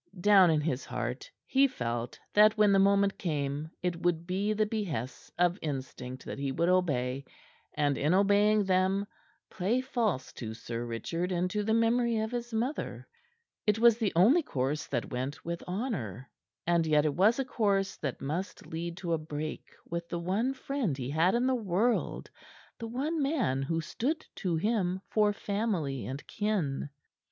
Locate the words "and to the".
11.31-11.75